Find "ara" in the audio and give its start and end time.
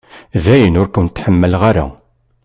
1.69-1.85